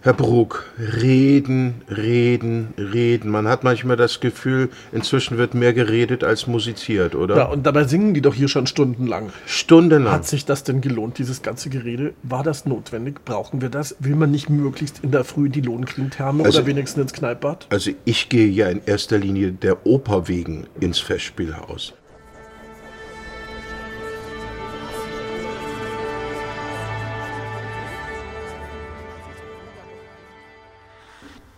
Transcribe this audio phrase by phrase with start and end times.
[0.00, 3.30] Herr Brug, reden, reden, reden.
[3.32, 7.36] Man hat manchmal das Gefühl, inzwischen wird mehr geredet als musiziert, oder?
[7.36, 9.30] Ja, und dabei singen die doch hier schon stundenlang.
[9.44, 10.12] Stundenlang.
[10.12, 12.14] Hat sich das denn gelohnt, dieses ganze Gerede?
[12.22, 13.24] War das notwendig?
[13.24, 13.96] Brauchen wir das?
[13.98, 17.66] Will man nicht möglichst in der Früh die Lohnkringtherme Also- oder wenigstens ins Kneippbad?
[17.70, 21.92] Also ich gehe ja in erster Linie der Oper wegen ins Festspielhaus.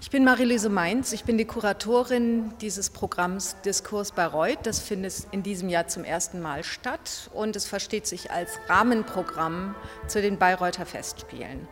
[0.00, 4.60] Ich bin Marilise Mainz, ich bin die Kuratorin dieses Programms Diskurs Bayreuth.
[4.62, 9.74] Das findet in diesem Jahr zum ersten Mal statt und es versteht sich als Rahmenprogramm
[10.06, 11.66] zu den Bayreuther Festspielen.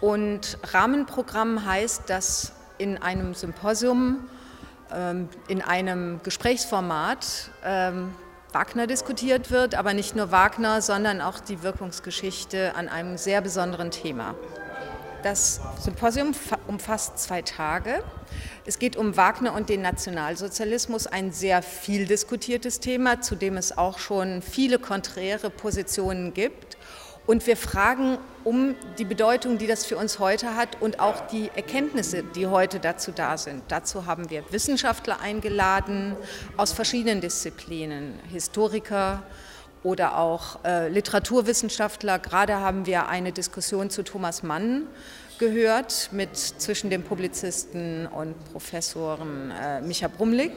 [0.00, 4.28] Und Rahmenprogramm heißt, dass in einem Symposium,
[4.92, 8.10] ähm, in einem Gesprächsformat ähm,
[8.52, 13.92] Wagner diskutiert wird, aber nicht nur Wagner, sondern auch die Wirkungsgeschichte an einem sehr besonderen
[13.92, 14.34] Thema.
[15.22, 18.02] Das Symposium fa- umfasst zwei Tage.
[18.64, 23.76] Es geht um Wagner und den Nationalsozialismus, ein sehr viel diskutiertes Thema, zu dem es
[23.78, 26.76] auch schon viele konträre Positionen gibt.
[27.24, 31.52] Und wir fragen um die Bedeutung, die das für uns heute hat und auch die
[31.54, 33.62] Erkenntnisse, die heute dazu da sind.
[33.68, 36.16] Dazu haben wir Wissenschaftler eingeladen
[36.56, 39.22] aus verschiedenen Disziplinen, Historiker,
[39.82, 42.18] oder auch äh, Literaturwissenschaftler.
[42.18, 44.86] Gerade haben wir eine Diskussion zu Thomas Mann
[45.38, 50.52] gehört mit zwischen dem Publizisten und Professoren äh, Micha Brumlik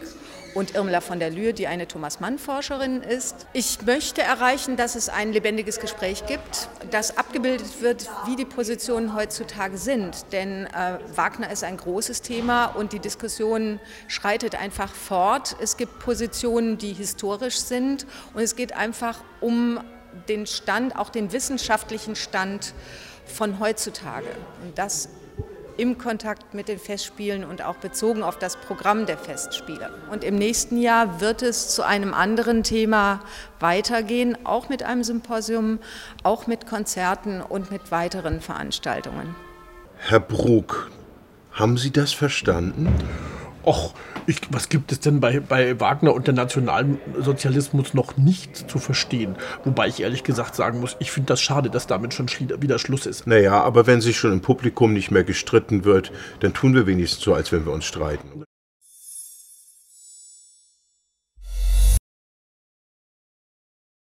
[0.56, 3.46] und Irmla von der Lühe, die eine Thomas Mann-Forscherin ist.
[3.52, 9.14] Ich möchte erreichen, dass es ein lebendiges Gespräch gibt, dass abgebildet wird, wie die Positionen
[9.16, 10.32] heutzutage sind.
[10.32, 15.58] Denn äh, Wagner ist ein großes Thema und die Diskussion schreitet einfach fort.
[15.62, 19.80] Es gibt Positionen, die historisch sind und es geht einfach um
[20.30, 22.74] den Stand, auch den wissenschaftlichen Stand
[23.26, 24.28] von heutzutage.
[24.64, 25.10] Und das
[25.78, 29.92] im Kontakt mit den Festspielen und auch bezogen auf das Programm der Festspiele.
[30.10, 33.20] Und im nächsten Jahr wird es zu einem anderen Thema
[33.60, 35.80] weitergehen, auch mit einem Symposium,
[36.24, 39.36] auch mit Konzerten und mit weiteren Veranstaltungen.
[39.98, 40.90] Herr Brug,
[41.52, 42.94] haben Sie das verstanden?
[43.66, 43.94] Och,
[44.28, 49.36] ich, was gibt es denn bei, bei Wagner und der Nationalsozialismus noch nicht zu verstehen?
[49.64, 52.28] Wobei ich ehrlich gesagt sagen muss, ich finde das schade, dass damit schon
[52.60, 53.26] wieder Schluss ist.
[53.28, 57.24] Naja, aber wenn sich schon im Publikum nicht mehr gestritten wird, dann tun wir wenigstens
[57.24, 58.46] so, als wenn wir uns streiten.